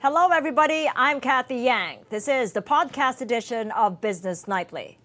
Hello, 0.00 0.28
everybody. 0.28 0.88
I'm 0.94 1.18
Kathy 1.18 1.56
Yang. 1.56 2.06
This 2.08 2.28
is 2.28 2.52
the 2.52 2.62
podcast 2.62 3.20
edition 3.20 3.72
of 3.72 4.00
Business 4.00 4.46
Nightly. 4.46 4.96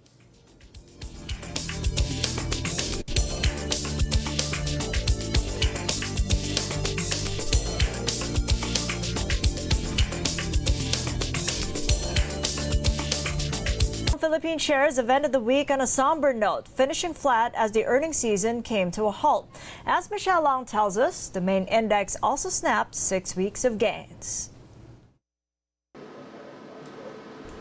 Philippine 14.19 14.59
shares 14.59 14.97
have 14.97 15.09
ended 15.09 15.31
the 15.31 15.39
week 15.39 15.71
on 15.71 15.81
a 15.81 15.87
somber 15.87 16.33
note, 16.33 16.67
finishing 16.67 17.15
flat 17.15 17.51
as 17.55 17.71
the 17.71 17.83
earnings 17.85 18.17
season 18.17 18.61
came 18.61 18.91
to 18.91 19.05
a 19.05 19.11
halt. 19.11 19.49
As 19.87 20.11
Michelle 20.11 20.43
Long 20.43 20.65
tells 20.65 20.99
us, 20.99 21.29
the 21.29 21.41
main 21.41 21.65
index 21.65 22.15
also 22.21 22.49
snapped 22.49 22.93
six 22.93 23.35
weeks 23.35 23.65
of 23.65 23.79
gains. 23.79 24.51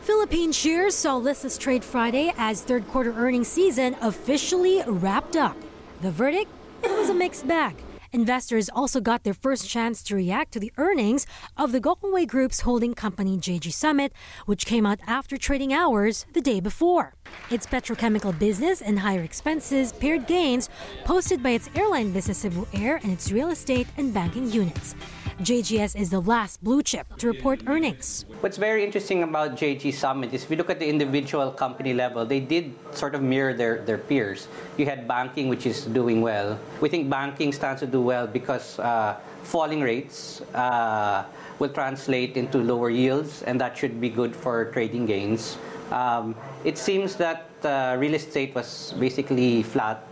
Philippine 0.03 0.51
shares 0.51 0.97
saw 0.97 1.17
listless 1.17 1.57
trade 1.57 1.85
Friday 1.85 2.33
as 2.37 2.61
third 2.61 2.89
quarter 2.89 3.13
earnings 3.13 3.47
season 3.47 3.95
officially 4.01 4.83
wrapped 4.85 5.37
up. 5.37 5.57
The 6.01 6.11
verdict? 6.11 6.51
It 6.83 6.91
was 6.91 7.09
a 7.09 7.15
mixed 7.15 7.47
bag. 7.47 7.77
Investors 8.11 8.69
also 8.69 9.01
got 9.01 9.23
their 9.23 9.33
first 9.33 9.69
chance 9.71 10.03
to 10.03 10.17
react 10.17 10.51
to 10.53 10.61
the 10.61 10.73
earnings 10.77 11.25
of 11.57 11.71
the 11.71 11.81
Gokongwei 11.81 12.27
Group's 12.27 12.63
holding 12.63 12.95
company 12.95 13.39
JG 13.39 13.73
Summit, 13.73 14.13
which 14.45 14.67
came 14.67 14.85
out 14.85 14.99
after 15.07 15.37
trading 15.37 15.73
hours 15.73 16.27
the 16.33 16.41
day 16.41 16.59
before. 16.59 17.15
Its 17.49 17.65
petrochemical 17.65 18.37
business 18.37 18.83
and 18.83 18.99
higher 18.99 19.23
expenses 19.23 19.93
pared 19.93 20.27
gains 20.27 20.69
posted 21.05 21.45
by 21.45 21.51
its 21.51 21.71
airline 21.77 22.13
business 22.13 22.39
Cebu 22.39 22.67
Air 22.75 22.97
and 23.05 23.13
its 23.13 23.31
real 23.31 23.51
estate 23.51 23.87
and 23.97 24.13
banking 24.13 24.51
units. 24.51 24.97
JGS 25.41 25.97
is 25.97 26.11
the 26.11 26.21
last 26.21 26.63
blue 26.63 26.83
chip 26.83 27.07
to 27.17 27.27
report 27.27 27.63
earnings. 27.67 28.27
What's 28.41 28.59
very 28.59 28.85
interesting 28.85 29.23
about 29.23 29.57
JG 29.57 29.95
Summit 29.95 30.35
is 30.35 30.45
if 30.45 30.51
you 30.51 30.57
look 30.57 30.69
at 30.69 30.79
the 30.79 30.87
individual 30.87 31.51
company 31.51 31.95
level, 31.95 32.27
they 32.27 32.41
did 32.41 32.75
sort 32.93 33.15
of 33.15 33.23
mirror 33.23 33.55
their, 33.55 33.83
their 33.83 33.99
peers. 33.99 34.49
You 34.77 34.85
had 34.87 35.09
banking, 35.09 35.49
which 35.49 35.65
is 35.65 35.87
doing 35.87 36.21
well. 36.21 36.59
We 36.81 36.89
think 36.89 37.09
banking 37.09 37.53
stands 37.53 37.81
to 37.81 37.87
do 37.87 38.03
well 38.03 38.27
because 38.27 38.79
uh, 38.79 39.17
falling 39.43 39.81
rates 39.81 40.43
uh, 40.55 41.25
will 41.59 41.71
translate 41.71 42.37
into 42.37 42.59
lower 42.59 42.91
yields, 42.91 43.43
and 43.43 43.61
that 43.61 43.77
should 43.77 44.01
be 44.01 44.11
good 44.11 44.37
for 44.37 44.67
trading 44.73 45.07
gains. 45.07 45.57
Um, 45.91 46.35
it 46.65 46.77
seems 46.79 47.17
that 47.17 47.49
uh, 47.65 47.97
real 47.99 48.15
estate 48.15 48.55
was 48.55 48.95
basically 48.99 49.63
flat 49.63 50.05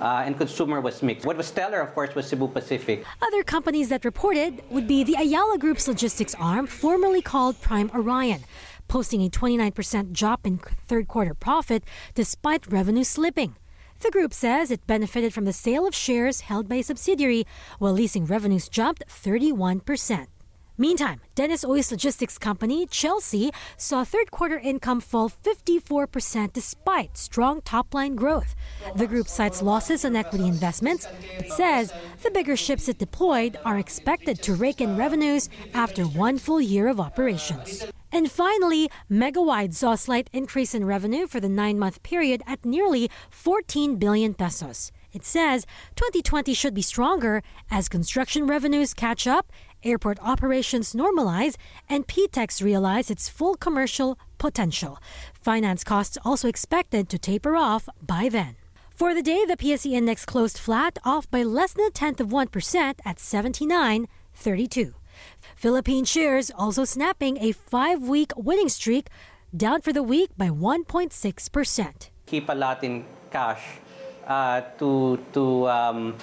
uh, 0.00 0.22
and 0.24 0.36
consumer 0.36 0.80
was 0.80 1.02
mixed. 1.02 1.26
What 1.26 1.36
was 1.36 1.46
stellar, 1.46 1.80
of 1.80 1.94
course, 1.94 2.14
was 2.14 2.26
Cebu 2.26 2.48
Pacific. 2.48 3.04
Other 3.22 3.42
companies 3.42 3.88
that 3.90 4.04
reported 4.04 4.62
would 4.70 4.86
be 4.86 5.04
the 5.04 5.14
Ayala 5.14 5.58
Group's 5.58 5.86
logistics 5.86 6.34
arm, 6.36 6.66
formerly 6.66 7.22
called 7.22 7.60
Prime 7.60 7.90
Orion, 7.94 8.40
posting 8.88 9.22
a 9.22 9.28
29% 9.28 10.12
drop 10.12 10.46
in 10.46 10.58
third 10.86 11.08
quarter 11.08 11.34
profit 11.34 11.84
despite 12.14 12.66
revenue 12.66 13.04
slipping. 13.04 13.56
The 14.00 14.10
group 14.10 14.32
says 14.32 14.70
it 14.70 14.86
benefited 14.86 15.34
from 15.34 15.44
the 15.44 15.52
sale 15.52 15.86
of 15.86 15.94
shares 15.94 16.40
held 16.40 16.68
by 16.68 16.76
a 16.76 16.82
subsidiary, 16.82 17.46
while 17.78 17.92
leasing 17.92 18.24
revenues 18.24 18.68
jumped 18.68 19.04
31%. 19.06 20.26
Meantime, 20.80 21.20
Dennis 21.34 21.62
Uy's 21.62 21.90
logistics 21.90 22.38
company, 22.38 22.86
Chelsea, 22.86 23.50
saw 23.76 24.02
third 24.02 24.30
quarter 24.30 24.58
income 24.58 25.02
fall 25.02 25.28
54% 25.28 26.54
despite 26.54 27.18
strong 27.18 27.60
top 27.60 27.92
line 27.92 28.16
growth. 28.16 28.54
The 28.96 29.06
group 29.06 29.28
cites 29.28 29.60
losses 29.60 30.06
on 30.06 30.16
equity 30.16 30.48
investments, 30.48 31.06
but 31.36 31.50
says 31.50 31.92
the 32.22 32.30
bigger 32.30 32.56
ships 32.56 32.88
it 32.88 32.96
deployed 32.96 33.58
are 33.62 33.78
expected 33.78 34.40
to 34.40 34.54
rake 34.54 34.80
in 34.80 34.96
revenues 34.96 35.50
after 35.74 36.04
one 36.04 36.38
full 36.38 36.62
year 36.62 36.88
of 36.88 36.98
operations. 36.98 37.84
And 38.10 38.32
finally, 38.32 38.90
Megawide 39.10 39.74
saw 39.74 39.92
a 39.92 39.98
slight 39.98 40.30
increase 40.32 40.74
in 40.74 40.86
revenue 40.86 41.26
for 41.26 41.40
the 41.40 41.48
nine 41.50 41.78
month 41.78 42.02
period 42.02 42.42
at 42.46 42.64
nearly 42.64 43.10
14 43.28 43.96
billion 43.96 44.32
pesos. 44.32 44.92
It 45.12 45.24
says 45.24 45.66
2020 45.96 46.54
should 46.54 46.72
be 46.72 46.82
stronger 46.82 47.42
as 47.70 47.88
construction 47.88 48.46
revenues 48.46 48.94
catch 48.94 49.26
up 49.26 49.52
airport 49.84 50.18
operations 50.20 50.94
normalize, 50.94 51.56
and 51.88 52.06
PITX 52.06 52.62
realize 52.62 53.10
its 53.10 53.28
full 53.28 53.54
commercial 53.54 54.18
potential. 54.38 54.98
Finance 55.32 55.84
costs 55.84 56.18
also 56.24 56.48
expected 56.48 57.08
to 57.08 57.18
taper 57.18 57.56
off 57.56 57.88
by 58.00 58.28
then. 58.28 58.56
For 59.00 59.14
the 59.14 59.22
day, 59.22 59.46
the 59.46 59.56
PSE 59.56 59.92
index 59.92 60.26
closed 60.26 60.58
flat, 60.58 60.98
off 61.04 61.30
by 61.30 61.42
less 61.42 61.72
than 61.72 61.86
a 61.86 61.90
tenth 61.90 62.20
of 62.20 62.28
1% 62.28 63.00
at 63.04 63.16
79.32. 63.16 64.92
Philippine 65.56 66.04
shares 66.04 66.50
also 66.50 66.84
snapping 66.84 67.38
a 67.38 67.52
five 67.52 68.02
week 68.02 68.32
winning 68.36 68.68
streak, 68.68 69.08
down 69.56 69.80
for 69.80 69.92
the 69.92 70.02
week 70.02 70.30
by 70.36 70.48
1.6%. 70.48 72.10
Keep 72.26 72.48
a 72.48 72.54
lot 72.54 72.84
in 72.84 73.04
cash 73.30 73.80
uh, 74.26 74.60
to, 74.78 75.18
to 75.32 75.68
um, 75.68 76.14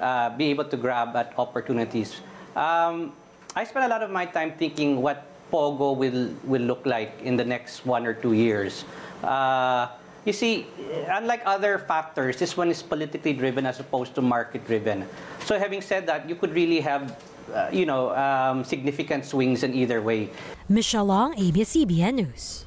uh, 0.00 0.30
be 0.30 0.46
able 0.46 0.64
to 0.64 0.76
grab 0.76 1.16
at 1.16 1.34
opportunities 1.36 2.20
um, 2.56 3.12
I 3.56 3.64
spend 3.64 3.84
a 3.84 3.88
lot 3.88 4.02
of 4.02 4.10
my 4.10 4.26
time 4.26 4.52
thinking 4.58 5.00
what 5.00 5.26
Pogo 5.52 5.96
will, 5.96 6.34
will 6.44 6.62
look 6.62 6.84
like 6.86 7.14
in 7.22 7.36
the 7.36 7.44
next 7.44 7.86
one 7.86 8.06
or 8.06 8.14
two 8.14 8.32
years. 8.32 8.84
Uh, 9.22 9.88
you 10.24 10.32
see, 10.32 10.66
unlike 11.08 11.42
other 11.44 11.78
factors, 11.78 12.36
this 12.38 12.56
one 12.56 12.70
is 12.70 12.82
politically 12.82 13.32
driven 13.32 13.66
as 13.66 13.78
opposed 13.78 14.14
to 14.14 14.22
market 14.22 14.66
driven. 14.66 15.06
So, 15.44 15.58
having 15.58 15.82
said 15.82 16.06
that, 16.06 16.28
you 16.28 16.34
could 16.34 16.54
really 16.54 16.80
have, 16.80 17.22
uh, 17.52 17.68
you 17.70 17.84
know, 17.84 18.10
um, 18.16 18.64
significant 18.64 19.26
swings 19.26 19.62
in 19.62 19.74
either 19.74 20.00
way. 20.00 20.30
Michelle 20.68 21.04
Long, 21.04 21.38
ABS-CBN 21.38 22.14
News. 22.14 22.64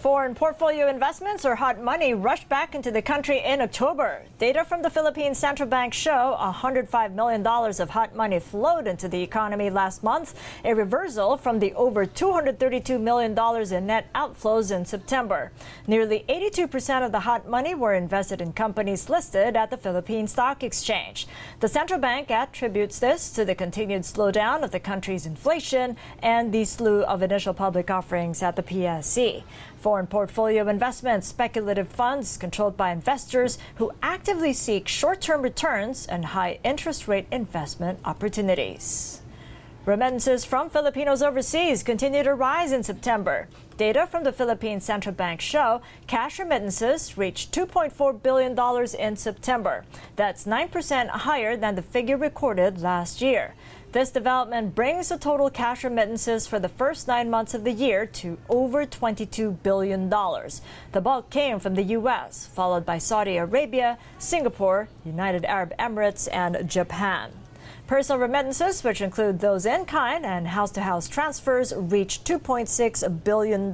Foreign 0.00 0.34
portfolio 0.34 0.88
investments 0.88 1.44
or 1.44 1.56
hot 1.56 1.78
money 1.78 2.14
rushed 2.14 2.48
back 2.48 2.74
into 2.74 2.90
the 2.90 3.02
country 3.02 3.42
in 3.44 3.60
October. 3.60 4.22
Data 4.38 4.64
from 4.64 4.80
the 4.80 4.88
Philippine 4.88 5.34
Central 5.34 5.68
Bank 5.68 5.92
show 5.92 6.38
$105 6.40 7.12
million 7.12 7.46
of 7.46 7.90
hot 7.90 8.16
money 8.16 8.38
flowed 8.38 8.86
into 8.86 9.08
the 9.08 9.22
economy 9.22 9.68
last 9.68 10.02
month, 10.02 10.40
a 10.64 10.72
reversal 10.72 11.36
from 11.36 11.58
the 11.58 11.74
over 11.74 12.06
$232 12.06 12.98
million 12.98 13.38
in 13.74 13.86
net 13.86 14.10
outflows 14.14 14.74
in 14.74 14.86
September. 14.86 15.52
Nearly 15.86 16.24
82% 16.30 17.04
of 17.04 17.12
the 17.12 17.20
hot 17.20 17.46
money 17.46 17.74
were 17.74 17.92
invested 17.92 18.40
in 18.40 18.54
companies 18.54 19.10
listed 19.10 19.54
at 19.54 19.68
the 19.68 19.76
Philippine 19.76 20.26
Stock 20.26 20.62
Exchange. 20.62 21.26
The 21.60 21.68
central 21.68 22.00
bank 22.00 22.30
attributes 22.30 23.00
this 23.00 23.30
to 23.32 23.44
the 23.44 23.54
continued 23.54 24.04
slowdown 24.04 24.62
of 24.62 24.70
the 24.70 24.80
country's 24.80 25.26
inflation 25.26 25.98
and 26.22 26.54
the 26.54 26.64
slew 26.64 27.02
of 27.02 27.20
initial 27.20 27.52
public 27.52 27.90
offerings 27.90 28.42
at 28.42 28.56
the 28.56 28.62
PSE. 28.62 29.42
Foreign 29.80 30.06
portfolio 30.06 30.68
investments, 30.68 31.26
speculative 31.26 31.88
funds 31.88 32.36
controlled 32.36 32.76
by 32.76 32.92
investors 32.92 33.56
who 33.76 33.92
actively 34.02 34.52
seek 34.52 34.86
short 34.86 35.22
term 35.22 35.40
returns 35.40 36.06
and 36.06 36.22
high 36.22 36.58
interest 36.62 37.08
rate 37.08 37.26
investment 37.32 37.98
opportunities. 38.04 39.22
Remittances 39.86 40.44
from 40.44 40.68
Filipinos 40.68 41.22
overseas 41.22 41.82
continue 41.82 42.22
to 42.22 42.34
rise 42.34 42.72
in 42.72 42.82
September. 42.82 43.48
Data 43.78 44.06
from 44.06 44.24
the 44.24 44.32
Philippine 44.32 44.82
Central 44.82 45.14
Bank 45.14 45.40
show 45.40 45.80
cash 46.06 46.38
remittances 46.38 47.16
reached 47.16 47.50
$2.4 47.50 48.22
billion 48.22 48.54
in 48.98 49.16
September. 49.16 49.86
That's 50.16 50.44
9% 50.44 51.08
higher 51.08 51.56
than 51.56 51.76
the 51.76 51.82
figure 51.82 52.18
recorded 52.18 52.82
last 52.82 53.22
year. 53.22 53.54
This 53.92 54.12
development 54.12 54.76
brings 54.76 55.08
the 55.08 55.18
total 55.18 55.50
cash 55.50 55.82
remittances 55.82 56.46
for 56.46 56.60
the 56.60 56.68
first 56.68 57.08
nine 57.08 57.28
months 57.28 57.54
of 57.54 57.64
the 57.64 57.72
year 57.72 58.06
to 58.06 58.38
over 58.48 58.86
$22 58.86 59.60
billion. 59.64 60.08
The 60.08 61.00
bulk 61.00 61.28
came 61.28 61.58
from 61.58 61.74
the 61.74 61.82
U.S., 61.82 62.46
followed 62.46 62.86
by 62.86 62.98
Saudi 62.98 63.36
Arabia, 63.36 63.98
Singapore, 64.16 64.88
United 65.04 65.44
Arab 65.44 65.72
Emirates, 65.76 66.28
and 66.32 66.70
Japan. 66.70 67.32
Personal 67.90 68.20
remittances, 68.20 68.84
which 68.84 69.00
include 69.00 69.40
those 69.40 69.66
in 69.66 69.84
kind 69.84 70.24
and 70.24 70.46
house 70.46 70.70
to 70.70 70.80
house 70.80 71.08
transfers, 71.08 71.72
reached 71.74 72.24
$2.6 72.24 73.24
billion. 73.24 73.72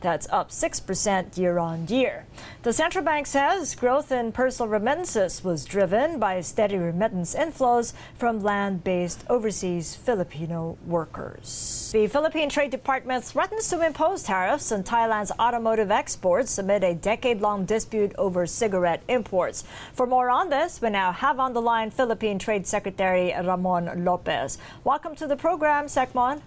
That's 0.00 0.28
up 0.32 0.50
6% 0.50 1.38
year 1.38 1.58
on 1.58 1.86
year. 1.86 2.26
The 2.64 2.72
central 2.72 3.04
bank 3.04 3.28
says 3.28 3.76
growth 3.76 4.10
in 4.10 4.32
personal 4.32 4.68
remittances 4.68 5.44
was 5.44 5.64
driven 5.64 6.18
by 6.18 6.40
steady 6.40 6.76
remittance 6.76 7.36
inflows 7.36 7.92
from 8.16 8.42
land 8.42 8.82
based 8.82 9.24
overseas 9.30 9.94
Filipino 9.94 10.76
workers. 10.84 11.88
The 11.92 12.08
Philippine 12.08 12.48
Trade 12.48 12.72
Department 12.72 13.22
threatens 13.22 13.68
to 13.68 13.86
impose 13.86 14.24
tariffs 14.24 14.72
on 14.72 14.82
Thailand's 14.82 15.30
automotive 15.38 15.92
exports 15.92 16.58
amid 16.58 16.82
a 16.82 16.96
decade 16.96 17.40
long 17.40 17.64
dispute 17.64 18.12
over 18.18 18.44
cigarette 18.44 19.04
imports. 19.06 19.62
For 19.92 20.04
more 20.04 20.30
on 20.30 20.50
this, 20.50 20.82
we 20.82 20.90
now 20.90 21.12
have 21.12 21.38
on 21.38 21.52
the 21.52 21.62
line 21.62 21.90
Philippine 21.90 22.40
Trade 22.40 22.66
Secretary. 22.66 23.19
Secretary 23.20 23.46
Ramon 23.46 24.04
Lopez. 24.04 24.58
Welcome 24.84 25.14
to 25.16 25.26
the 25.26 25.36
program, 25.36 25.86
Secmon. 25.86 26.40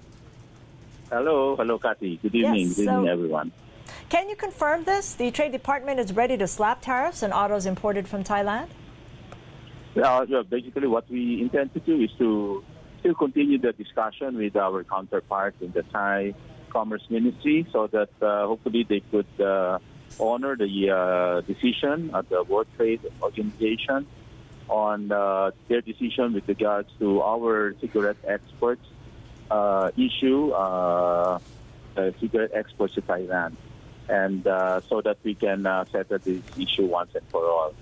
Hello, 1.10 1.56
hello, 1.56 1.78
Kathy. 1.78 2.18
Good 2.18 2.34
evening, 2.36 2.68
yes, 2.68 2.76
good 2.76 2.84
evening, 2.84 3.08
everyone. 3.08 3.52
Can 4.10 4.30
you 4.30 4.36
confirm 4.36 4.84
this? 4.84 5.14
The 5.14 5.30
Trade 5.32 5.52
Department 5.52 6.00
is 6.00 6.14
ready 6.14 6.38
to 6.38 6.48
slap 6.48 6.82
tariffs 6.82 7.22
on 7.24 7.32
autos 7.32 7.66
imported 7.66 8.08
from 8.08 8.24
Thailand? 8.24 8.68
Yeah, 9.96 10.26
basically, 10.50 10.88
what 10.88 11.10
we 11.10 11.42
intend 11.42 11.74
to 11.76 11.80
do 11.80 12.02
is 12.02 12.10
to 12.18 12.64
still 13.00 13.14
continue 13.14 13.60
the 13.60 13.74
discussion 13.74 14.38
with 14.38 14.56
our 14.56 14.84
counterparts 14.84 15.58
in 15.62 15.72
the 15.72 15.84
Thai 15.84 16.34
Commerce 16.70 17.06
Ministry 17.10 17.68
so 17.72 17.88
that 17.88 18.10
uh, 18.22 18.48
hopefully 18.48 18.86
they 18.90 19.02
could 19.12 19.28
uh, 19.40 19.78
honor 20.20 20.56
the 20.56 20.90
uh, 20.90 21.42
decision 21.42 22.10
of 22.16 22.28
the 22.30 22.42
World 22.44 22.68
Trade 22.76 23.02
Organization 23.22 24.08
on 24.70 25.12
uh, 25.12 25.52
their 25.68 25.82
decision 25.82 26.34
with 26.34 26.48
regards 26.48 26.90
to 27.00 27.22
our 27.22 27.76
cigarette 27.82 28.18
exports 28.28 28.86
uh, 29.52 29.92
issue, 29.98 30.52
uh, 30.52 31.40
cigarette 32.20 32.52
exports 32.54 32.96
to 32.96 33.02
Thailand, 33.02 33.56
and 34.10 34.44
so 34.90 35.02
that 35.02 35.18
we 35.24 35.36
can 35.36 35.64
settle 35.92 36.20
this 36.20 36.42
issue 36.58 36.86
once 36.86 37.12
and 37.14 37.24
for 37.30 37.46
all. 37.46 37.74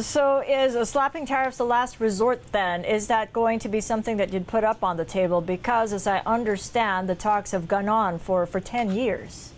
So, 0.00 0.40
is 0.40 0.88
slapping 0.88 1.26
tariffs 1.26 1.58
the 1.58 1.64
last 1.64 2.00
resort 2.00 2.52
then? 2.52 2.84
Is 2.84 3.06
that 3.08 3.32
going 3.32 3.58
to 3.60 3.68
be 3.68 3.80
something 3.80 4.16
that 4.16 4.32
you'd 4.32 4.46
put 4.46 4.64
up 4.64 4.82
on 4.82 4.96
the 4.96 5.04
table? 5.04 5.40
Because, 5.40 5.92
as 5.92 6.06
I 6.06 6.20
understand, 6.26 7.08
the 7.08 7.14
talks 7.14 7.52
have 7.52 7.68
gone 7.68 7.88
on 7.88 8.18
for, 8.18 8.46
for 8.46 8.60
10 8.60 8.90
years. 8.92 9.52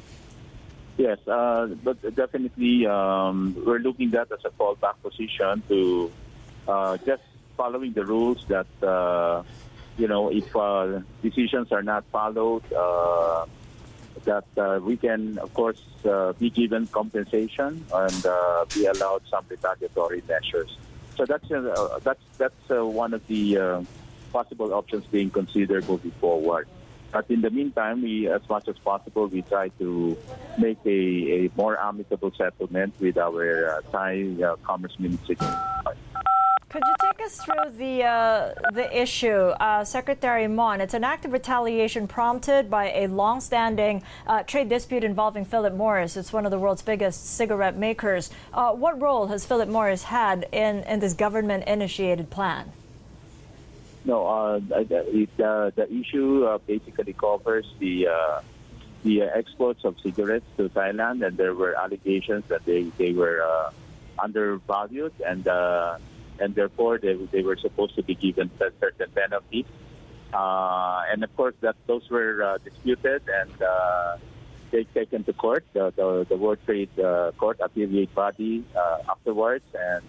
Yes, 0.98 1.18
uh, 1.28 1.66
but 1.82 2.02
definitely 2.14 2.86
um, 2.86 3.56
we're 3.64 3.78
looking 3.78 4.14
at 4.14 4.28
that 4.28 4.38
as 4.38 4.44
a 4.44 4.50
fallback 4.50 4.94
position 5.02 5.62
to 5.68 6.10
uh, 6.68 6.96
just 6.98 7.22
following 7.56 7.92
the 7.92 8.04
rules 8.04 8.44
that, 8.48 8.66
uh, 8.82 9.42
you 9.96 10.08
know, 10.08 10.30
if 10.30 10.54
uh, 10.54 11.00
decisions 11.22 11.72
are 11.72 11.82
not 11.82 12.04
followed, 12.12 12.62
uh, 12.72 13.46
that 14.24 14.44
uh, 14.56 14.80
we 14.82 14.96
can, 14.96 15.38
of 15.38 15.52
course, 15.54 15.80
be 16.38 16.50
given 16.50 16.86
compensation 16.88 17.84
and 17.92 18.22
be 18.74 18.86
allowed 18.86 19.22
some 19.28 19.44
retaliatory 19.48 20.22
measures. 20.28 20.76
So 21.16 21.24
that's 21.24 21.48
that's 22.02 22.20
that's 22.36 22.68
one 22.68 23.14
of 23.14 23.26
the 23.26 23.86
possible 24.32 24.74
options 24.74 25.06
being 25.06 25.30
considered 25.30 25.88
moving 25.88 26.10
forward. 26.12 26.68
But 27.12 27.30
in 27.30 27.40
the 27.40 27.50
meantime, 27.50 28.02
we, 28.02 28.28
as 28.28 28.46
much 28.48 28.68
as 28.68 28.76
possible, 28.78 29.26
we 29.28 29.42
try 29.42 29.68
to 29.78 30.16
make 30.58 30.78
a, 30.84 31.46
a 31.46 31.50
more 31.56 31.78
amicable 31.78 32.32
settlement 32.36 32.92
with 33.00 33.16
our 33.16 33.70
uh, 33.70 33.80
Thai 33.92 34.42
uh, 34.42 34.56
Commerce 34.56 34.98
Ministry. 34.98 35.36
Could 36.76 36.84
you 36.88 36.94
take 37.00 37.22
us 37.24 37.40
through 37.42 37.70
the 37.78 38.04
uh, 38.04 38.52
the 38.74 38.86
issue, 38.94 39.30
uh, 39.30 39.82
Secretary 39.82 40.46
Mon? 40.46 40.82
It's 40.82 40.92
an 40.92 41.04
act 41.04 41.24
of 41.24 41.32
retaliation 41.32 42.06
prompted 42.06 42.68
by 42.68 42.92
a 42.92 43.06
long-standing 43.06 44.02
uh, 44.26 44.42
trade 44.42 44.68
dispute 44.68 45.02
involving 45.02 45.46
Philip 45.46 45.72
Morris. 45.72 46.18
It's 46.18 46.34
one 46.34 46.44
of 46.44 46.50
the 46.50 46.58
world's 46.58 46.82
biggest 46.82 47.34
cigarette 47.34 47.78
makers. 47.78 48.28
Uh, 48.52 48.72
what 48.72 49.00
role 49.00 49.28
has 49.28 49.46
Philip 49.46 49.70
Morris 49.70 50.02
had 50.02 50.46
in, 50.52 50.80
in 50.82 51.00
this 51.00 51.14
government-initiated 51.14 52.28
plan? 52.28 52.70
No, 54.04 54.26
uh, 54.26 54.60
it, 54.76 55.30
uh, 55.40 55.70
the 55.74 55.90
issue 55.90 56.58
basically 56.66 57.14
covers 57.14 57.64
the 57.78 58.06
the 59.02 59.22
exports 59.22 59.82
of 59.86 59.98
cigarettes 60.00 60.44
to 60.58 60.68
Thailand, 60.68 61.26
and 61.26 61.38
there 61.38 61.54
were 61.54 61.74
allegations 61.74 62.44
that 62.48 62.66
they 62.66 62.82
they 62.98 63.12
were 63.14 63.40
undervalued 64.18 65.14
and 65.24 65.48
and 66.40 66.54
therefore 66.54 66.98
they, 66.98 67.14
they 67.32 67.42
were 67.42 67.56
supposed 67.56 67.94
to 67.96 68.02
be 68.02 68.14
given 68.14 68.50
certain 68.58 69.10
penalties. 69.14 69.66
Uh, 70.32 71.02
and 71.10 71.22
of 71.24 71.34
course, 71.36 71.54
that 71.60 71.76
those 71.86 72.08
were 72.10 72.42
uh, 72.42 72.58
disputed 72.58 73.22
and 73.28 73.62
uh, 73.62 74.16
they 74.70 74.84
taken 74.84 75.24
to 75.24 75.32
court, 75.32 75.64
the, 75.72 75.92
the, 75.96 76.26
the 76.28 76.36
World 76.36 76.58
Trade 76.66 76.90
uh, 76.98 77.32
Court 77.38 77.58
affiliate 77.60 78.14
body 78.14 78.64
uh, 78.76 78.98
afterwards, 79.08 79.64
and 79.74 80.04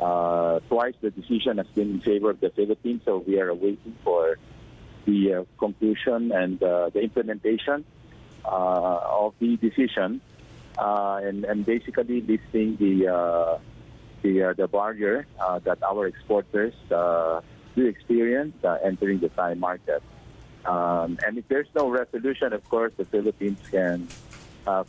uh, 0.00 0.60
twice 0.68 0.94
the 1.00 1.10
decision 1.10 1.58
has 1.58 1.66
been 1.68 1.90
in 1.90 2.00
favor 2.00 2.30
of 2.30 2.40
the 2.40 2.50
Philippines. 2.50 3.02
So 3.04 3.18
we 3.26 3.40
are 3.40 3.52
waiting 3.52 3.96
for 4.04 4.38
the 5.04 5.46
conclusion 5.58 6.32
and 6.32 6.58
the 6.60 7.00
implementation 7.00 7.84
of 8.44 9.34
the 9.40 9.56
decision, 9.56 10.20
and, 10.78 11.44
and 11.44 11.66
basically 11.66 12.20
listing 12.20 12.76
the 12.76 13.58
the 14.26 14.42
uh, 14.42 14.52
the 14.54 14.68
barrier 14.68 15.26
uh, 15.40 15.58
that 15.60 15.82
our 15.82 16.06
exporters 16.06 16.74
uh, 16.90 17.40
do 17.74 17.86
experience 17.86 18.54
entering 18.84 19.18
the 19.20 19.28
Thai 19.30 19.54
market. 19.54 20.02
Um, 20.64 21.18
and 21.24 21.38
if 21.38 21.46
there's 21.48 21.68
no 21.74 21.88
resolution, 21.88 22.52
of 22.52 22.68
course, 22.68 22.92
the 22.96 23.04
Philippines 23.04 23.60
can 23.70 24.08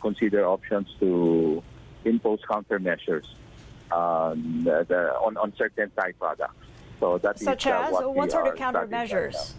consider 0.00 0.44
options 0.46 0.88
to 0.98 1.62
impose 2.04 2.40
countermeasures 2.50 3.26
um, 3.92 4.62
the, 4.64 4.84
the, 4.88 5.00
on, 5.26 5.36
on 5.36 5.52
certain 5.56 5.90
Thai 5.96 6.12
products. 6.12 6.54
So 6.98 7.18
that 7.18 7.38
Such 7.38 7.66
is, 7.66 7.72
as 7.72 7.92
what, 7.92 8.14
what 8.14 8.30
sort 8.32 8.48
of 8.48 8.54
countermeasures? 8.54 9.52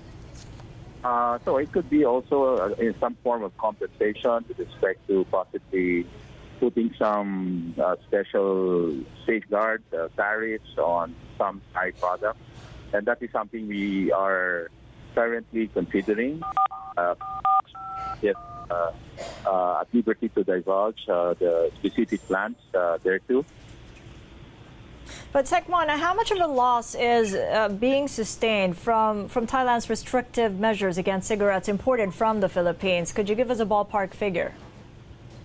Uh, 1.01 1.39
so 1.45 1.55
it 1.55 1.71
could 1.71 1.89
be 1.89 2.03
also 2.03 2.57
uh, 2.57 2.83
in 2.83 2.93
some 2.99 3.15
form 3.23 3.43
of 3.43 3.55
compensation 3.57 4.43
with 4.49 4.59
respect 4.59 4.99
to 5.07 5.25
possibly 5.31 6.05
putting 6.59 6.93
some 6.97 7.73
uh, 7.81 7.95
special 8.07 8.95
safeguard 9.25 9.83
uh, 9.93 10.09
tariffs 10.15 10.77
on 10.77 11.15
some 11.37 11.61
Thai 11.73 11.91
products, 11.91 12.39
and 12.93 13.05
that 13.05 13.21
is 13.21 13.31
something 13.31 13.67
we 13.67 14.11
are 14.11 14.69
currently 15.15 15.67
considering. 15.67 16.41
Uh, 16.97 17.15
yes, 18.21 18.35
uh, 18.69 18.91
uh, 19.45 19.81
at 19.81 19.87
liberty 19.93 20.29
to 20.29 20.43
divulge 20.43 21.07
uh, 21.07 21.33
the 21.35 21.71
specific 21.77 22.21
plans 22.27 22.57
there 23.03 23.19
too. 23.19 23.45
But 25.31 25.45
Secmon, 25.45 25.89
how 25.89 26.13
much 26.13 26.31
of 26.31 26.39
a 26.39 26.47
loss 26.47 26.95
is 26.95 27.35
uh, 27.35 27.69
being 27.69 28.07
sustained 28.07 28.77
from, 28.77 29.27
from 29.27 29.47
Thailand's 29.47 29.89
restrictive 29.89 30.59
measures 30.59 30.97
against 30.97 31.27
cigarettes 31.27 31.67
imported 31.67 32.13
from 32.13 32.39
the 32.41 32.49
Philippines? 32.49 33.11
Could 33.11 33.29
you 33.29 33.35
give 33.35 33.51
us 33.51 33.59
a 33.59 33.65
ballpark 33.65 34.13
figure? 34.13 34.53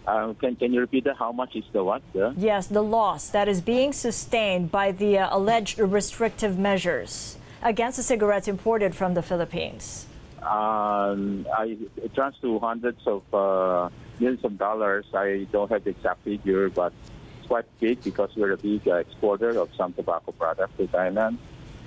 Um, 0.06 0.34
can, 0.34 0.56
can 0.56 0.72
you 0.72 0.80
repeat 0.80 1.04
that? 1.04 1.16
How 1.16 1.32
much 1.32 1.56
is 1.56 1.64
the 1.72 1.82
what? 1.82 2.02
The? 2.12 2.34
Yes, 2.36 2.66
the 2.66 2.82
loss 2.82 3.30
that 3.30 3.48
is 3.48 3.60
being 3.60 3.92
sustained 3.92 4.70
by 4.70 4.92
the 4.92 5.18
uh, 5.18 5.36
alleged 5.36 5.78
restrictive 5.78 6.58
measures 6.58 7.38
against 7.62 7.96
the 7.96 8.02
cigarettes 8.02 8.46
imported 8.46 8.94
from 8.94 9.14
the 9.14 9.22
Philippines. 9.22 10.06
Um, 10.42 11.46
I, 11.56 11.78
it 11.96 12.16
runs 12.16 12.36
to 12.42 12.58
hundreds 12.58 13.00
of 13.06 13.22
uh, 13.32 13.88
millions 14.20 14.44
of 14.44 14.58
dollars. 14.58 15.06
I 15.14 15.46
don't 15.50 15.70
have 15.70 15.84
the 15.84 15.90
exact 15.90 16.22
figure, 16.22 16.68
but 16.68 16.92
it's 17.38 17.48
quite 17.48 17.64
big 17.80 18.04
because 18.04 18.30
we're 18.36 18.52
a 18.52 18.58
big 18.58 18.86
uh, 18.86 18.96
exporter 18.96 19.58
of 19.58 19.70
some 19.74 19.94
tobacco 19.94 20.32
products 20.32 20.76
to 20.76 20.86
Thailand. 20.86 21.38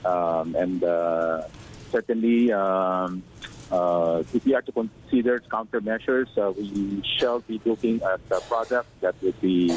Um, 0.03 0.55
and 0.55 0.83
uh, 0.83 1.43
certainly, 1.91 2.51
um, 2.51 3.21
uh, 3.71 4.23
if 4.33 4.45
we 4.45 4.55
are 4.55 4.61
to 4.61 4.71
consider 4.71 5.39
countermeasures, 5.51 6.29
uh, 6.37 6.51
we 6.51 7.03
shall 7.17 7.39
be 7.41 7.59
looking 7.65 8.01
at 8.01 8.21
a 8.31 8.39
product 8.41 8.87
that 9.01 9.15
would 9.21 9.39
be 9.41 9.69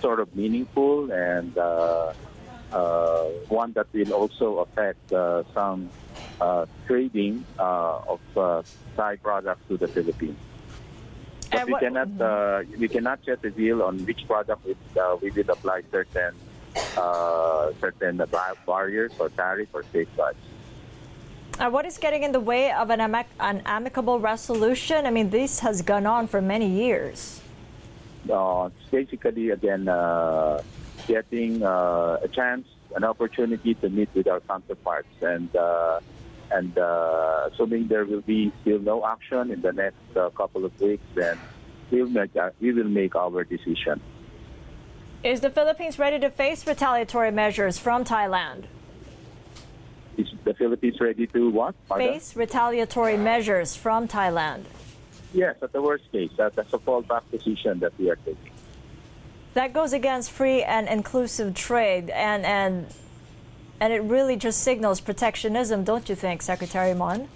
sort 0.00 0.20
of 0.20 0.34
meaningful 0.34 1.10
and 1.12 1.56
uh, 1.58 2.12
uh 2.72 3.24
one 3.48 3.72
that 3.72 3.86
will 3.92 4.12
also 4.14 4.58
affect 4.58 5.12
uh, 5.12 5.44
some 5.52 5.90
uh, 6.40 6.64
trading 6.86 7.44
of 7.58 8.20
Thai 8.96 9.16
products 9.16 9.60
to 9.68 9.76
the 9.76 9.88
Philippines. 9.88 10.38
But 11.50 11.66
we 11.66 11.74
cannot 11.78 12.66
we 12.78 12.88
cannot 12.88 13.20
yet 13.26 13.38
reveal 13.42 13.82
on 13.82 13.98
which 14.06 14.26
product 14.26 14.66
it, 14.66 14.78
we 15.20 15.30
will 15.30 15.50
apply 15.50 15.82
certain 15.92 16.34
certain 17.80 18.22
barriers 18.66 19.12
or 19.18 19.28
tariffs 19.28 19.70
or 19.74 19.84
safeguards. 19.92 20.38
Uh, 21.58 21.70
what 21.70 21.86
is 21.86 21.98
getting 21.98 22.24
in 22.24 22.32
the 22.32 22.40
way 22.40 22.72
of 22.72 22.90
an, 22.90 22.98
amic 22.98 23.26
an, 23.38 23.62
amicable 23.64 24.18
resolution? 24.18 25.06
I 25.06 25.10
mean, 25.10 25.30
this 25.30 25.60
has 25.60 25.82
gone 25.82 26.04
on 26.04 26.26
for 26.26 26.40
many 26.42 26.68
years. 26.68 27.40
Uh, 28.28 28.70
it's 28.74 28.90
basically, 28.90 29.50
again, 29.50 29.86
uh, 29.86 30.60
getting 31.06 31.62
uh, 31.62 32.18
a 32.22 32.28
chance, 32.28 32.66
an 32.96 33.04
opportunity 33.04 33.74
to 33.74 33.88
meet 33.88 34.08
with 34.14 34.26
our 34.26 34.40
counterparts. 34.40 35.14
And, 35.22 35.54
uh, 35.54 36.00
and 36.50 36.76
uh, 36.76 37.50
assuming 37.52 37.86
there 37.86 38.04
will 38.04 38.22
be 38.22 38.52
still 38.62 38.80
no 38.80 39.06
action 39.06 39.52
in 39.52 39.60
the 39.60 39.72
next 39.72 39.96
couple 40.36 40.64
of 40.64 40.80
weeks, 40.80 41.04
then 41.14 41.38
we'll 41.90 42.08
make, 42.08 42.30
we 42.60 42.72
will 42.72 42.84
make 42.88 43.14
our 43.14 43.44
decision. 43.44 44.00
Is 45.22 45.40
the 45.40 45.50
Philippines 45.50 46.00
ready 46.00 46.18
to 46.18 46.30
face 46.30 46.66
retaliatory 46.66 47.30
measures 47.30 47.78
from 47.78 48.04
Thailand? 48.04 48.64
Is 50.16 50.28
the 50.44 50.54
Philippines 50.54 51.00
ready 51.00 51.26
to 51.28 51.50
what? 51.50 51.74
Pardon? 51.88 52.12
Face 52.14 52.36
retaliatory 52.36 53.16
measures 53.16 53.74
from 53.74 54.06
Thailand. 54.06 54.64
Yes, 55.32 55.56
at 55.60 55.72
the 55.72 55.82
worst 55.82 56.04
case. 56.12 56.30
That, 56.36 56.54
that's 56.54 56.72
a 56.72 56.78
fallback 56.78 57.22
position 57.30 57.80
that 57.80 57.92
we 57.98 58.10
are 58.10 58.16
taking. 58.16 58.52
That 59.54 59.72
goes 59.72 59.92
against 59.92 60.30
free 60.30 60.62
and 60.62 60.88
inclusive 60.88 61.54
trade, 61.54 62.10
and, 62.10 62.44
and, 62.44 62.86
and 63.80 63.92
it 63.92 64.02
really 64.02 64.36
just 64.36 64.60
signals 64.60 65.00
protectionism, 65.00 65.84
don't 65.84 66.08
you 66.08 66.14
think, 66.14 66.42
Secretary 66.42 66.94
Mon? 66.94 67.28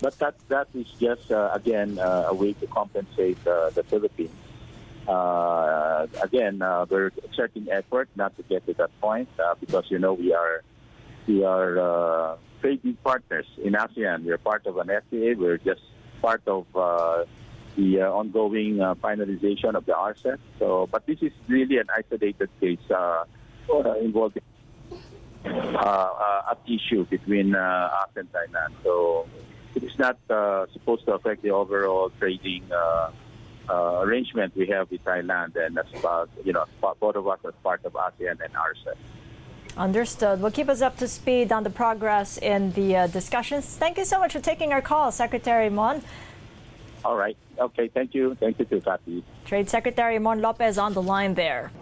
But 0.00 0.18
that, 0.18 0.34
that 0.48 0.68
is 0.74 0.86
just, 1.00 1.30
uh, 1.30 1.50
again, 1.52 1.98
uh, 1.98 2.26
a 2.28 2.34
way 2.34 2.52
to 2.54 2.66
compensate 2.68 3.44
uh, 3.46 3.70
the 3.70 3.82
Philippines. 3.82 4.30
Uh, 5.08 6.06
again, 6.22 6.62
uh, 6.62 6.86
we're 6.88 7.10
exerting 7.24 7.68
effort 7.70 8.08
not 8.14 8.36
to 8.36 8.42
get 8.44 8.64
to 8.66 8.74
that 8.74 8.90
point 9.00 9.28
uh, 9.38 9.54
because, 9.58 9.90
you 9.90 9.98
know, 9.98 10.14
we 10.14 10.32
are 10.32 10.62
we 11.26 11.44
are 11.44 11.78
uh, 11.78 12.36
trading 12.60 12.96
partners 13.02 13.46
in 13.62 13.74
ASEAN. 13.74 14.24
We're 14.24 14.38
part 14.38 14.66
of 14.66 14.76
an 14.78 14.88
FTA. 14.88 15.36
We're 15.36 15.58
just 15.58 15.82
part 16.20 16.42
of 16.46 16.66
uh, 16.74 17.24
the 17.76 18.02
uh, 18.02 18.12
ongoing 18.12 18.80
uh, 18.80 18.94
finalization 18.96 19.74
of 19.74 19.86
the 19.86 19.92
RCEP. 19.92 20.38
So, 20.58 20.88
but 20.90 21.06
this 21.06 21.18
is 21.22 21.32
really 21.48 21.78
an 21.78 21.86
isolated 21.96 22.50
case 22.60 22.78
uh, 22.90 23.24
uh, 23.72 23.94
involving 24.00 24.42
uh, 25.44 25.48
uh, 25.48 26.42
at 26.50 26.58
issue 26.66 27.06
between 27.06 27.54
us 27.54 28.10
and 28.16 28.28
Thailand. 28.32 28.74
So 28.82 29.26
it 29.74 29.84
is 29.84 29.98
not 29.98 30.18
supposed 30.72 31.06
to 31.06 31.14
affect 31.14 31.42
the 31.42 31.50
overall 31.50 32.10
trading 32.18 32.64
arrangement 33.68 34.56
we 34.56 34.66
have 34.66 34.90
with 34.90 35.04
Thailand 35.04 35.54
and 35.56 35.78
as 35.78 35.86
part, 36.02 36.28
you 36.44 36.52
know, 36.52 36.64
both 36.80 37.14
of 37.14 37.28
us 37.28 37.38
as 37.46 37.54
part 37.62 37.84
of 37.84 37.92
ASEAN 37.92 38.38
and 38.44 38.52
RCEP. 38.52 38.96
Understood. 39.80 40.42
Well, 40.42 40.52
keep 40.52 40.68
us 40.68 40.82
up 40.82 40.98
to 40.98 41.08
speed 41.08 41.52
on 41.52 41.62
the 41.62 41.70
progress 41.70 42.36
in 42.36 42.70
the 42.72 42.96
uh, 42.96 43.06
discussions. 43.06 43.64
Thank 43.64 43.96
you 43.96 44.04
so 44.04 44.18
much 44.18 44.34
for 44.34 44.40
taking 44.40 44.74
our 44.74 44.82
call, 44.82 45.10
Secretary 45.10 45.70
Mon. 45.70 46.02
All 47.02 47.16
right. 47.16 47.34
Okay. 47.58 47.88
Thank 47.88 48.14
you. 48.14 48.34
Thank 48.34 48.58
you 48.58 48.66
too, 48.66 48.82
Kathy. 48.82 49.24
Trade 49.46 49.70
Secretary 49.70 50.18
Mon 50.18 50.42
Lopez 50.42 50.76
on 50.76 50.92
the 50.92 51.00
line 51.00 51.32
there. 51.32 51.72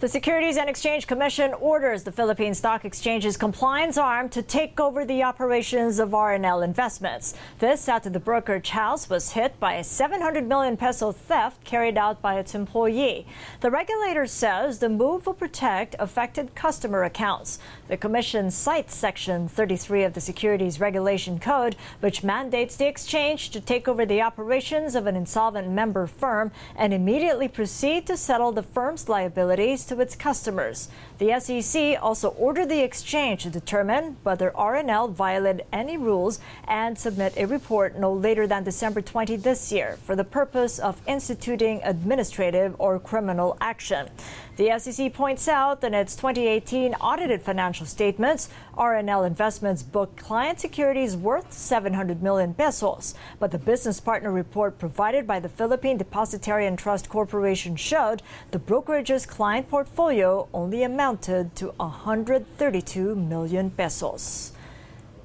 The 0.00 0.08
Securities 0.08 0.56
and 0.56 0.70
Exchange 0.70 1.06
Commission 1.06 1.52
orders 1.52 2.04
the 2.04 2.10
Philippine 2.10 2.54
Stock 2.54 2.86
Exchange's 2.86 3.36
compliance 3.36 3.98
arm 3.98 4.30
to 4.30 4.40
take 4.40 4.80
over 4.80 5.04
the 5.04 5.22
operations 5.22 5.98
of 5.98 6.14
R&L 6.14 6.62
Investments. 6.62 7.34
This 7.58 7.86
after 7.86 8.08
the 8.08 8.18
brokerage 8.18 8.70
house 8.70 9.10
was 9.10 9.32
hit 9.32 9.60
by 9.60 9.74
a 9.74 9.84
700 9.84 10.48
million 10.48 10.78
peso 10.78 11.12
theft 11.12 11.62
carried 11.64 11.98
out 11.98 12.22
by 12.22 12.38
its 12.38 12.54
employee. 12.54 13.26
The 13.60 13.70
regulator 13.70 14.26
says 14.26 14.78
the 14.78 14.88
move 14.88 15.26
will 15.26 15.34
protect 15.34 15.96
affected 15.98 16.54
customer 16.54 17.04
accounts. 17.04 17.58
The 17.88 17.98
commission 17.98 18.50
cites 18.50 18.94
Section 18.94 19.48
33 19.48 20.04
of 20.04 20.14
the 20.14 20.22
Securities 20.22 20.80
Regulation 20.80 21.38
Code, 21.38 21.76
which 22.00 22.24
mandates 22.24 22.74
the 22.74 22.88
exchange 22.88 23.50
to 23.50 23.60
take 23.60 23.86
over 23.86 24.06
the 24.06 24.22
operations 24.22 24.94
of 24.94 25.06
an 25.06 25.14
insolvent 25.14 25.68
member 25.68 26.06
firm 26.06 26.52
and 26.74 26.94
immediately 26.94 27.48
proceed 27.48 28.06
to 28.06 28.16
settle 28.16 28.52
the 28.52 28.62
firm's 28.62 29.06
liabilities 29.06 29.89
to 29.90 30.00
its 30.00 30.14
customers. 30.14 30.88
The 31.20 31.38
SEC 31.38 32.02
also 32.02 32.30
ordered 32.30 32.70
the 32.70 32.82
exchange 32.82 33.42
to 33.42 33.50
determine 33.50 34.16
whether 34.22 34.56
R&L 34.56 35.08
violated 35.08 35.66
any 35.70 35.98
rules 35.98 36.40
and 36.66 36.98
submit 36.98 37.34
a 37.36 37.44
report 37.44 37.94
no 37.98 38.10
later 38.10 38.46
than 38.46 38.64
December 38.64 39.02
20 39.02 39.36
this 39.36 39.70
year 39.70 39.98
for 40.02 40.16
the 40.16 40.24
purpose 40.24 40.78
of 40.78 41.02
instituting 41.06 41.82
administrative 41.84 42.74
or 42.78 42.98
criminal 42.98 43.58
action. 43.60 44.08
The 44.56 44.78
SEC 44.78 45.12
points 45.12 45.46
out 45.46 45.82
that 45.82 45.88
in 45.88 45.94
its 45.94 46.16
2018 46.16 46.94
audited 46.94 47.42
financial 47.42 47.86
statements, 47.86 48.48
R&L 48.76 49.24
Investments 49.24 49.82
booked 49.82 50.16
client 50.16 50.58
securities 50.58 51.16
worth 51.16 51.52
700 51.52 52.22
million 52.22 52.54
pesos. 52.54 53.14
But 53.38 53.50
the 53.50 53.58
business 53.58 54.00
partner 54.00 54.30
report 54.32 54.78
provided 54.78 55.26
by 55.26 55.40
the 55.40 55.48
Philippine 55.48 55.98
Depositary 55.98 56.66
and 56.66 56.78
Trust 56.78 57.08
Corporation 57.10 57.76
showed 57.76 58.22
the 58.52 58.58
brokerage's 58.58 59.26
client 59.26 59.68
portfolio 59.68 60.48
only 60.52 60.82
amounted 60.82 61.09
to 61.18 61.74
132 61.76 63.14
million 63.16 63.70
pesos. 63.70 64.52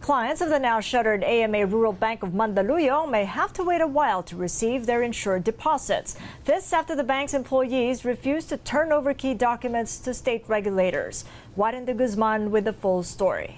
Clients 0.01 0.41
of 0.41 0.49
the 0.49 0.59
now 0.59 0.79
shuttered 0.79 1.23
AMA 1.23 1.65
Rural 1.65 1.91
Bank 1.91 2.21
of 2.21 2.29
Mandaluyong 2.29 3.09
may 3.09 3.25
have 3.25 3.51
to 3.53 3.63
wait 3.63 3.81
a 3.81 3.87
while 3.87 4.21
to 4.23 4.35
receive 4.35 4.85
their 4.85 5.01
insured 5.01 5.43
deposits. 5.43 6.15
This 6.43 6.73
after 6.73 6.95
the 6.95 7.03
bank's 7.03 7.33
employees 7.33 8.05
refused 8.05 8.49
to 8.49 8.57
turn 8.57 8.91
over 8.91 9.15
key 9.15 9.33
documents 9.33 9.97
to 9.99 10.13
state 10.13 10.43
regulators. 10.47 11.25
Warren 11.55 11.85
de 11.85 11.93
Guzman 11.95 12.51
with 12.51 12.65
the 12.65 12.73
full 12.73 13.01
story. 13.01 13.57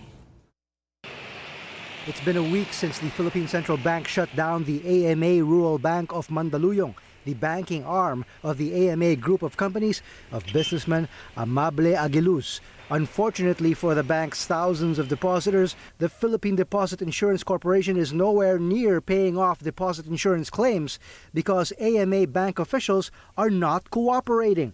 It's 2.07 2.21
been 2.21 2.37
a 2.37 2.43
week 2.43 2.71
since 2.71 2.97
the 2.99 3.09
Philippine 3.09 3.49
Central 3.49 3.77
Bank 3.77 4.07
shut 4.07 4.33
down 4.33 4.63
the 4.63 4.79
AMA 5.05 5.43
Rural 5.43 5.77
Bank 5.77 6.13
of 6.13 6.29
Mandaluyong, 6.29 6.95
the 7.27 7.33
banking 7.33 7.83
arm 7.83 8.23
of 8.41 8.57
the 8.57 8.87
AMA 8.87 9.17
group 9.17 9.43
of 9.43 9.57
companies 9.57 10.01
of 10.31 10.45
businessman 10.53 11.09
Amable 11.35 11.93
Aguiluz. 11.93 12.61
Unfortunately 12.89 13.73
for 13.73 13.93
the 13.93 14.01
bank's 14.01 14.45
thousands 14.45 14.97
of 14.97 15.09
depositors, 15.09 15.75
the 15.97 16.07
Philippine 16.07 16.55
Deposit 16.55 17.01
Insurance 17.01 17.43
Corporation 17.43 17.97
is 17.97 18.13
nowhere 18.13 18.57
near 18.57 19.01
paying 19.01 19.37
off 19.37 19.59
deposit 19.59 20.05
insurance 20.07 20.49
claims 20.49 20.99
because 21.33 21.73
AMA 21.81 22.27
bank 22.27 22.59
officials 22.59 23.11
are 23.37 23.49
not 23.49 23.91
cooperating. 23.91 24.73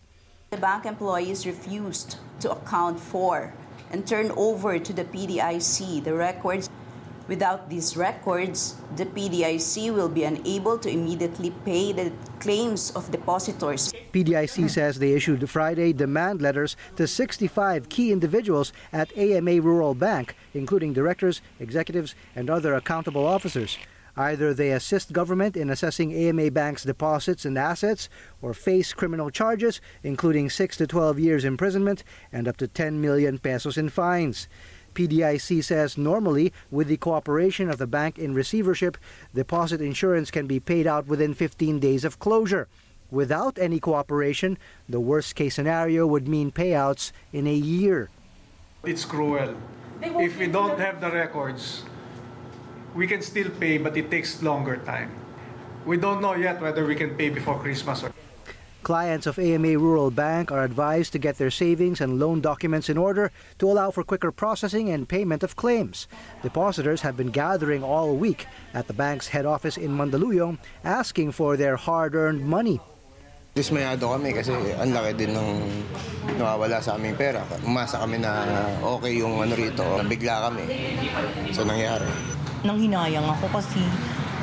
The 0.52 0.58
bank 0.58 0.86
employees 0.86 1.48
refused 1.48 2.18
to 2.42 2.52
account 2.52 3.00
for 3.00 3.52
and 3.90 4.06
turn 4.06 4.30
over 4.38 4.78
to 4.78 4.94
the 4.94 5.06
PDIC 5.06 6.04
the 6.04 6.14
records 6.14 6.70
Without 7.28 7.70
these 7.70 7.96
records, 7.96 8.76
the 8.98 9.06
PDIC 9.06 9.94
will 9.94 10.10
be 10.10 10.26
unable 10.26 10.78
to 10.78 10.90
immediately 10.90 11.52
pay 11.64 11.94
the 11.94 12.12
claims 12.40 12.92
of 12.92 13.10
depositors. 13.12 13.94
PDIC 14.12 14.70
says 14.70 15.00
they 15.00 15.14
issued 15.14 15.50
Friday 15.50 15.94
demand 15.94 16.42
letters 16.42 16.76
to 16.98 17.08
65 17.08 17.88
key 17.88 18.12
individuals 18.12 18.74
at 18.92 19.16
AMA 19.18 19.62
Rural 19.62 19.96
Bank, 19.96 20.36
including 20.54 20.92
directors, 20.92 21.42
executives, 21.62 22.14
and 22.36 22.50
other 22.50 22.74
accountable 22.74 23.26
officers. 23.26 23.78
Either 24.16 24.54
they 24.54 24.72
assist 24.72 25.12
government 25.12 25.58
in 25.58 25.70
assessing 25.70 26.14
AMA 26.14 26.52
Bank's 26.52 26.84
deposits 26.84 27.46
and 27.46 27.58
assets 27.58 28.10
or 28.42 28.54
face 28.54 28.94
criminal 28.94 29.32
charges, 29.32 29.82
including 30.04 30.50
6 30.50 30.78
to 30.78 30.86
12 30.86 31.20
years 31.20 31.46
imprisonment 31.46 32.04
and 32.32 32.48
up 32.48 32.58
to 32.58 32.68
10 32.68 33.02
million 33.02 33.40
pesos 33.40 33.78
in 33.78 33.90
fines. 33.90 34.48
PDIC 34.94 35.64
says 35.64 35.98
normally, 35.98 36.54
with 36.72 36.88
the 36.88 36.98
cooperation 36.98 37.70
of 37.70 37.78
the 37.78 37.88
bank 37.88 38.18
in 38.18 38.34
receivership, 38.34 38.98
deposit 39.34 39.82
insurance 39.82 40.32
can 40.32 40.48
be 40.48 40.60
paid 40.60 40.88
out 40.88 41.08
within 41.08 41.34
15 41.34 41.80
days 41.80 42.06
of 42.06 42.20
closure. 42.20 42.68
Without 43.12 43.60
any 43.60 43.80
cooperation, 43.80 44.58
the 44.90 45.00
worst 45.00 45.36
case 45.36 45.56
scenario 45.56 46.08
would 46.08 46.28
mean 46.28 46.52
payouts 46.52 47.12
in 47.32 47.46
a 47.46 47.54
year. 47.54 48.10
It's 48.84 49.06
cruel. 49.06 49.56
If 50.02 50.40
we 50.40 50.48
don't 50.48 50.80
have 50.80 51.00
the 51.00 51.12
records, 51.12 51.84
we 52.96 53.08
can 53.08 53.22
still 53.22 53.50
pay, 53.50 53.78
but 53.78 53.96
it 53.96 54.10
takes 54.10 54.42
longer 54.42 54.78
time. 54.78 55.12
We 55.86 55.98
don't 55.98 56.22
know 56.22 56.36
yet 56.36 56.62
whether 56.62 56.86
we 56.86 56.96
can 56.96 57.16
pay 57.16 57.30
before 57.30 57.60
Christmas 57.60 58.04
or 58.04 58.12
Clients 58.84 59.32
of 59.32 59.40
AMA 59.40 59.80
Rural 59.80 60.12
Bank 60.12 60.52
are 60.52 60.68
advised 60.68 61.16
to 61.16 61.20
get 61.20 61.40
their 61.40 61.50
savings 61.50 62.04
and 62.04 62.20
loan 62.20 62.44
documents 62.44 62.92
in 62.92 63.00
order 63.00 63.32
to 63.60 63.72
allow 63.72 63.96
for 63.96 64.04
quicker 64.04 64.28
processing 64.28 64.92
and 64.92 65.08
payment 65.08 65.40
of 65.40 65.56
claims. 65.56 66.12
Depositors 66.44 67.00
have 67.00 67.16
been 67.16 67.32
gathering 67.32 67.80
all 67.80 68.12
week 68.12 68.46
at 68.76 68.92
the 68.92 68.94
bank's 68.94 69.32
head 69.32 69.48
office 69.48 69.80
in 69.80 69.96
Mandaluyong 69.96 70.60
asking 70.84 71.32
for 71.32 71.56
their 71.56 71.80
hard-earned 71.80 72.44
money. 72.44 72.84
Dismayado 73.56 74.12
kami 74.12 74.36
kasi 74.36 74.52
ang 74.52 74.92
laki 74.92 75.16
din 75.16 75.32
ng 75.32 75.50
nawawala 76.36 76.84
sa 76.84 77.00
aming 77.00 77.16
pera. 77.16 77.40
Umasa 77.64 78.04
kami 78.04 78.20
na 78.20 78.44
okay 78.84 79.16
yung 79.16 79.40
ano 79.40 79.56
rito. 79.56 79.80
Nabigla 79.80 80.52
kami 80.52 80.68
sa 81.56 81.64
nangyari. 81.64 82.10
Nang 82.68 82.76
hinayang 82.76 83.32
ako 83.32 83.48
kasi 83.64 83.80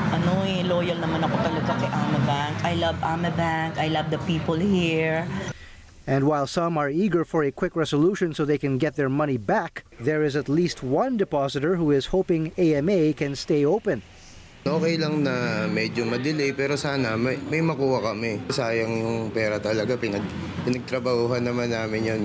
ano 0.09 0.43
eh, 0.49 0.65
loyal 0.65 0.97
naman 0.97 1.21
ako 1.21 1.37
talaga 1.45 1.73
kay 1.77 1.91
Amabank. 1.93 2.57
I 2.65 2.75
love 2.81 2.97
Amabank. 3.05 3.73
I 3.77 3.89
love 3.93 4.09
the 4.09 4.21
people 4.25 4.57
here. 4.57 5.29
And 6.07 6.27
while 6.27 6.47
some 6.47 6.79
are 6.79 6.91
eager 6.91 7.25
for 7.25 7.45
a 7.45 7.53
quick 7.53 7.77
resolution 7.77 8.35
so 8.35 8.45
they 8.45 8.59
can 8.59 8.79
get 8.79 8.97
their 8.97 9.09
money 9.09 9.37
back, 9.37 9.85
there 10.01 10.25
is 10.25 10.35
at 10.35 10.49
least 10.49 10.83
one 10.83 11.17
depositor 11.17 11.77
who 11.77 11.93
is 11.93 12.07
hoping 12.11 12.51
AMA 12.59 13.13
can 13.15 13.37
stay 13.37 13.65
open. 13.65 14.03
Okay 14.61 15.01
lang 15.01 15.25
na 15.25 15.65
medyo 15.73 16.05
madelay 16.05 16.53
pero 16.53 16.77
sana 16.77 17.17
may, 17.17 17.41
may 17.49 17.65
makuha 17.65 18.13
kami. 18.13 18.45
Sayang 18.53 18.93
yung 18.93 19.19
pera 19.33 19.57
talaga, 19.57 19.97
pinag, 19.97 20.21
pinagtrabahuhan 20.69 21.41
naman 21.41 21.73
namin 21.73 22.05
yun. 22.05 22.21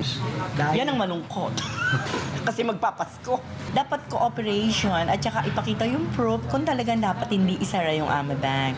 Yan 0.60 0.92
ang 0.92 1.00
malungkot. 1.00 1.56
Kasi 2.48 2.68
magpapasko. 2.68 3.40
Dapat 3.72 4.12
cooperation 4.12 5.08
at 5.08 5.24
saka 5.24 5.48
ipakita 5.48 5.88
yung 5.88 6.12
proof 6.12 6.44
kung 6.52 6.68
talagang 6.68 7.00
dapat 7.00 7.32
hindi 7.32 7.56
isara 7.64 7.96
yung 7.96 8.12
AMA 8.12 8.36
Bank. 8.44 8.76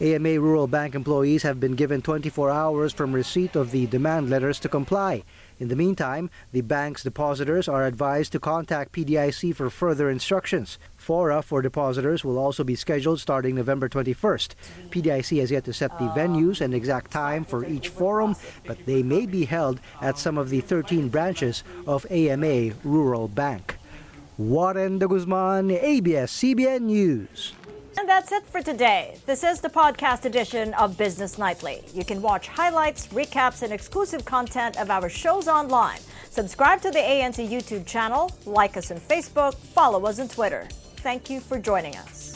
AMA 0.00 0.40
Rural 0.40 0.66
Bank 0.66 0.96
employees 0.96 1.44
have 1.44 1.60
been 1.60 1.76
given 1.76 2.02
24 2.02 2.50
hours 2.50 2.92
from 2.92 3.12
receipt 3.12 3.54
of 3.54 3.70
the 3.70 3.86
demand 3.86 4.28
letters 4.28 4.58
to 4.58 4.68
comply. 4.68 5.22
In 5.60 5.68
the 5.68 5.76
meantime, 5.76 6.30
the 6.50 6.62
bank's 6.62 7.04
depositors 7.04 7.68
are 7.68 7.86
advised 7.86 8.32
to 8.32 8.40
contact 8.40 8.90
PDIC 8.90 9.54
for 9.54 9.70
further 9.70 10.10
instructions. 10.10 10.80
Fora 10.96 11.42
for 11.42 11.62
depositors 11.62 12.24
will 12.24 12.38
also 12.38 12.64
be 12.64 12.74
scheduled 12.74 13.20
starting 13.20 13.54
November 13.54 13.88
21st. 13.88 14.56
PDIC 14.90 15.38
has 15.38 15.52
yet 15.52 15.64
to 15.64 15.72
set 15.72 15.96
the 16.00 16.10
oh. 16.10 16.14
venues 16.16 16.60
and 16.60 16.74
exact 16.74 17.12
time 17.12 17.44
for 17.44 17.64
each 17.64 17.88
forum, 17.88 18.34
but 18.66 18.84
they 18.86 19.04
may 19.04 19.26
be 19.26 19.44
held 19.44 19.78
at 20.00 20.18
some 20.18 20.38
of 20.38 20.50
the 20.50 20.60
13 20.60 21.08
branches 21.08 21.62
of 21.86 22.04
AMA 22.10 22.72
Rural 22.82 23.28
Bank. 23.28 23.76
Warren 24.38 24.98
de 24.98 25.06
Guzman, 25.06 25.70
ABS-CBN 25.70 26.80
News. 26.80 27.52
And 27.96 28.08
that's 28.08 28.32
it 28.32 28.44
for 28.44 28.60
today. 28.60 29.16
This 29.24 29.44
is 29.44 29.60
the 29.60 29.68
podcast 29.68 30.24
edition 30.24 30.74
of 30.74 30.98
Business 30.98 31.38
Nightly. 31.38 31.82
You 31.94 32.04
can 32.04 32.20
watch 32.20 32.48
highlights, 32.48 33.06
recaps, 33.08 33.62
and 33.62 33.72
exclusive 33.72 34.24
content 34.24 34.80
of 34.80 34.90
our 34.90 35.08
shows 35.08 35.46
online. 35.46 36.00
Subscribe 36.28 36.80
to 36.82 36.90
the 36.90 36.98
ANC 36.98 37.48
YouTube 37.48 37.86
channel, 37.86 38.32
like 38.46 38.76
us 38.76 38.90
on 38.90 38.98
Facebook, 38.98 39.54
follow 39.54 40.04
us 40.06 40.18
on 40.18 40.28
Twitter. 40.28 40.66
Thank 40.96 41.30
you 41.30 41.38
for 41.38 41.58
joining 41.58 41.94
us. 41.96 42.33